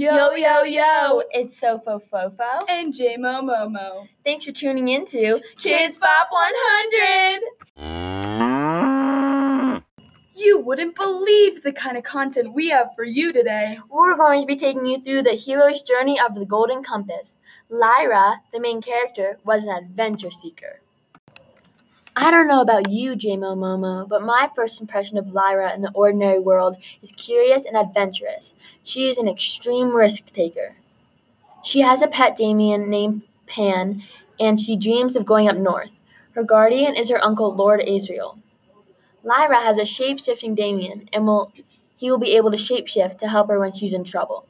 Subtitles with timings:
[0.00, 2.64] Yo, yo, yo, it's Sofo Fofo.
[2.70, 4.08] and JMO Momo.
[4.24, 7.42] Thanks for tuning in to KidzBop 100.
[10.34, 13.78] You wouldn't believe the kind of content we have for you today.
[13.90, 17.36] We're going to be taking you through the hero's journey of the Golden Compass.
[17.68, 20.80] Lyra, the main character, was an adventure seeker.
[22.16, 25.92] I don't know about you, JMO Momo, but my first impression of Lyra in the
[25.94, 28.52] ordinary world is curious and adventurous.
[28.82, 30.74] She is an extreme risk taker.
[31.62, 34.02] She has a pet Damien named Pan,
[34.40, 35.92] and she dreams of going up north.
[36.32, 38.38] Her guardian is her uncle Lord Asriel.
[39.22, 41.52] Lyra has a shape-shifting Damien, and will
[41.96, 44.46] he will be able to shapeshift to help her when she's in trouble.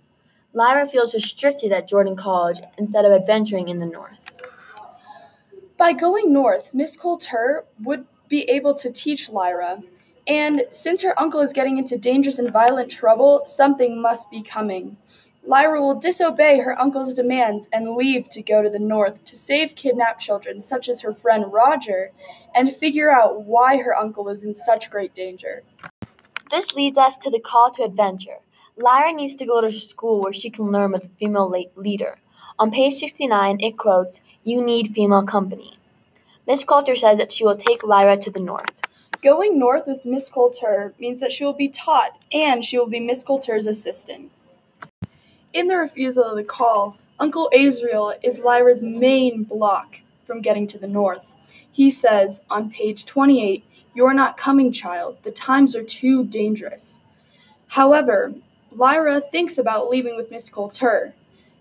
[0.53, 4.20] Lyra feels restricted at Jordan College instead of adventuring in the north.
[5.81, 9.83] By going north, Miss Coulter would be able to teach Lyra.
[10.27, 14.99] And since her uncle is getting into dangerous and violent trouble, something must be coming.
[15.43, 19.75] Lyra will disobey her uncle's demands and leave to go to the north to save
[19.75, 22.13] kidnapped children, such as her friend Roger,
[22.55, 25.63] and figure out why her uncle is in such great danger.
[26.51, 28.41] This leads us to the call to adventure.
[28.77, 32.19] Lyra needs to go to school where she can learn with a female leader.
[32.61, 35.79] On page 69, it quotes, You need female company.
[36.47, 38.83] Miss Coulter says that she will take Lyra to the north.
[39.23, 43.01] Going north with Miss Coulter means that she will be taught and she will be
[43.01, 44.31] Miss Coulter's assistant.
[45.55, 50.79] In the refusal of the call, Uncle Asriel is Lyra's main block from getting to
[50.79, 51.35] the north.
[51.73, 55.17] He says on page 28, You're not coming, child.
[55.23, 57.01] The times are too dangerous.
[57.69, 58.35] However,
[58.71, 61.15] Lyra thinks about leaving with Miss Coulter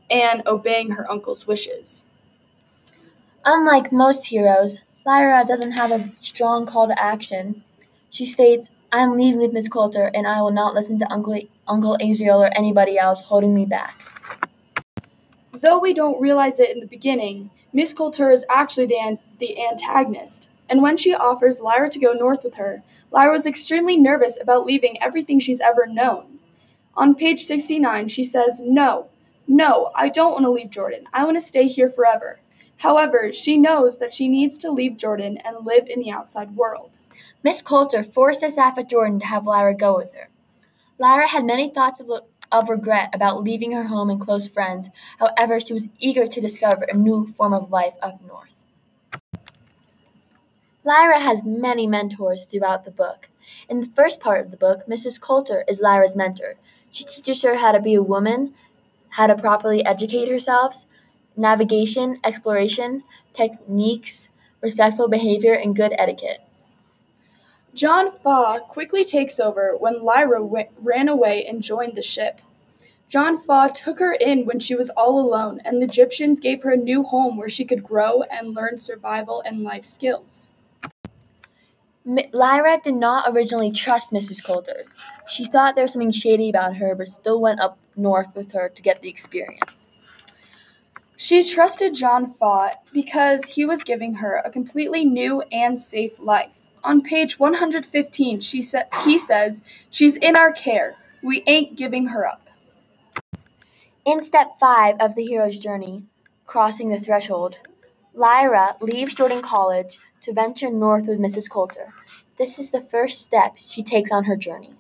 [0.10, 2.06] and obeying her uncle's wishes.
[3.46, 7.64] Unlike most heroes, Lyra doesn't have a strong call to action.
[8.10, 11.40] She states, I am leaving with Miss Coulter, and I will not listen to Uncle,
[11.68, 14.04] Uncle Asriel or anybody else holding me back.
[15.54, 19.64] Though we don't realize it in the beginning, Miss Coulter is actually the, an- the
[19.64, 20.50] antagonist.
[20.70, 24.66] And when she offers Lyra to go north with her, Lyra is extremely nervous about
[24.66, 26.40] leaving everything she's ever known.
[26.96, 29.08] On page 69, she says, No,
[29.50, 31.06] no, I don't want to leave Jordan.
[31.12, 32.40] I want to stay here forever.
[32.78, 37.00] However, she knows that she needs to leave Jordan and live in the outside world.
[37.44, 40.30] Miss Coulter forced the Jordan to have Lyra go with her.
[41.00, 42.12] Lyra had many thoughts of,
[42.52, 44.90] of regret about leaving her home and close friends.
[45.18, 48.54] However, she was eager to discover a new form of life up north.
[50.84, 53.30] Lyra has many mentors throughout the book.
[53.68, 55.20] In the first part of the book, Mrs.
[55.20, 56.56] Coulter is Lyra's mentor.
[56.92, 58.54] She teaches her how to be a woman,
[59.10, 60.86] how to properly educate herself,
[61.36, 63.04] navigation, exploration,
[63.34, 64.30] techniques,
[64.62, 66.42] respectful behavior, and good etiquette.
[67.74, 72.42] John Faa quickly takes over when Lyra w- ran away and joined the ship.
[73.08, 76.72] John Faa took her in when she was all alone, and the Egyptians gave her
[76.72, 80.52] a new home where she could grow and learn survival and life skills.
[82.06, 84.44] M- Lyra did not originally trust Mrs.
[84.44, 84.86] Coulter.
[85.30, 88.68] She thought there was something shady about her, but still went up north with her
[88.70, 89.90] to get the experience.
[91.16, 96.70] She trusted John Faa because he was giving her a completely new and safe life.
[96.84, 100.96] On page 115, she sa- he says, She's in our care.
[101.22, 102.48] We ain't giving her up.
[104.06, 106.06] In step five of the hero's journey,
[106.48, 107.58] crossing the threshold,
[108.14, 111.50] Lyra leaves Jordan College to venture north with Mrs.
[111.50, 111.94] Coulter.
[112.38, 114.79] This is the first step she takes on her journey.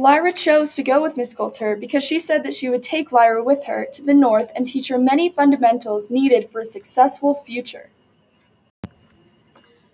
[0.00, 3.44] Lyra chose to go with Miss Coulter because she said that she would take Lyra
[3.44, 7.90] with her to the north and teach her many fundamentals needed for a successful future.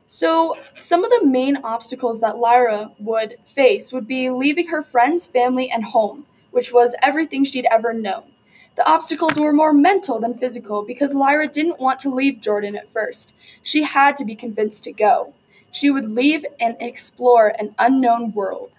[0.07, 5.27] So, some of the main obstacles that Lyra would face would be leaving her friends,
[5.27, 8.31] family, and home, which was everything she'd ever known.
[8.77, 12.93] The obstacles were more mental than physical because Lyra didn't want to leave Jordan at
[12.93, 13.35] first.
[13.61, 15.35] She had to be convinced to go.
[15.73, 18.71] She would leave and explore an unknown world.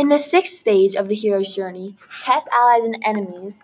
[0.00, 1.94] In the sixth stage of the hero's journey,
[2.24, 3.62] test allies and enemies,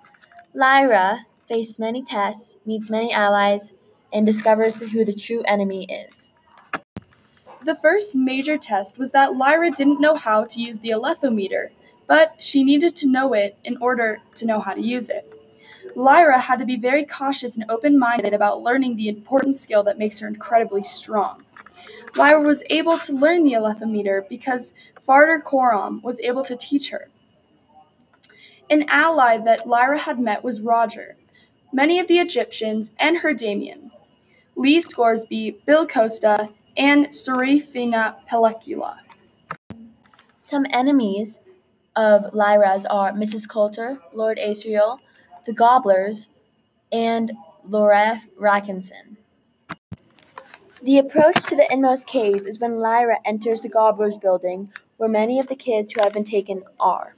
[0.53, 3.73] Lyra faces many tests, meets many allies,
[4.13, 6.33] and discovers who the true enemy is.
[7.65, 11.71] The first major test was that Lyra didn't know how to use the alethiometer,
[12.07, 15.33] but she needed to know it in order to know how to use it.
[15.95, 19.97] Lyra had to be very cautious and open minded about learning the important skill that
[19.97, 21.47] makes her incredibly strong.
[22.15, 24.75] Lyra was able to learn the alethiometer because
[25.07, 27.09] Farder Coram was able to teach her.
[28.69, 31.17] An ally that Lyra had met was Roger,
[31.73, 33.93] many of the Egyptians, and her Damien,
[34.57, 38.97] Lee Scoresby, Bill Costa, and Serafina Pekkala.
[40.41, 41.39] Some enemies
[41.95, 43.49] of Lyra's are Mrs.
[43.49, 44.99] Coulter, Lord Asriel,
[45.47, 46.27] the Gobblers,
[46.91, 47.33] and
[47.65, 49.17] Laura Rackinson.
[50.83, 55.39] The approach to the inmost cave is when Lyra enters the Gobblers building, where many
[55.39, 57.15] of the kids who have been taken are.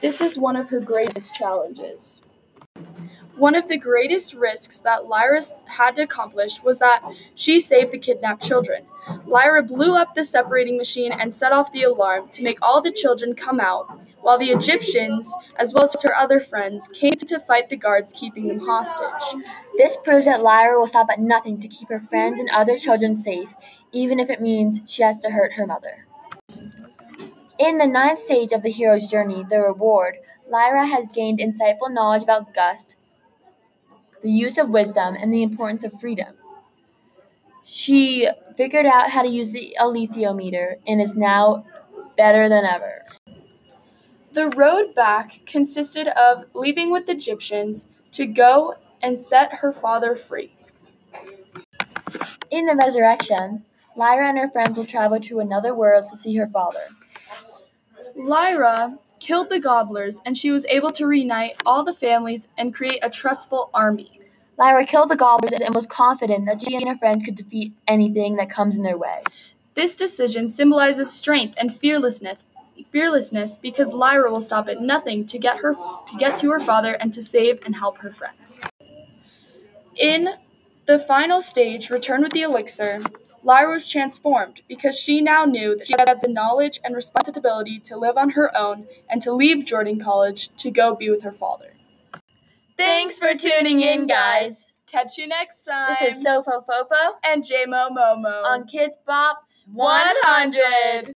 [0.00, 2.22] This is one of her greatest challenges.
[3.36, 7.02] One of the greatest risks that Lyra had to accomplish was that
[7.34, 8.84] she saved the kidnapped children.
[9.26, 12.92] Lyra blew up the separating machine and set off the alarm to make all the
[12.92, 13.90] children come out,
[14.20, 18.48] while the Egyptians, as well as her other friends, came to fight the guards keeping
[18.48, 19.42] them hostage.
[19.76, 23.14] This proves that Lyra will stop at nothing to keep her friends and other children
[23.14, 23.54] safe,
[23.92, 26.06] even if it means she has to hurt her mother.
[27.62, 30.16] In the ninth stage of the hero's journey, the reward,
[30.50, 32.96] Lyra has gained insightful knowledge about Gust,
[34.20, 36.34] the use of wisdom, and the importance of freedom.
[37.62, 41.64] She figured out how to use the alethiometer and is now
[42.16, 43.04] better than ever.
[44.32, 50.16] The road back consisted of leaving with the Egyptians to go and set her father
[50.16, 50.56] free.
[52.50, 53.64] In the resurrection,
[53.94, 56.88] Lyra and her friends will travel to another world to see her father.
[58.16, 63.00] Lyra killed the gobblers and she was able to reunite all the families and create
[63.02, 64.20] a trustful army.
[64.58, 68.36] Lyra killed the gobblers and was confident that she and her friends could defeat anything
[68.36, 69.22] that comes in their way.
[69.74, 72.44] This decision symbolizes strength and fearlessness
[72.90, 76.94] fearlessness because Lyra will stop at nothing to get her to get to her father
[76.94, 78.60] and to save and help her friends.
[79.96, 80.28] In
[80.86, 83.02] the final stage, Return with the Elixir,
[83.44, 87.96] Lyra was transformed because she now knew that she had the knowledge and responsibility to
[87.96, 91.74] live on her own and to leave Jordan College to go be with her father.
[92.76, 94.66] Thanks for tuning in, guys.
[94.86, 95.96] Catch you next time.
[96.00, 99.34] This is Sofo Fofo and JMO Momo on KidzBop
[99.72, 101.11] 100.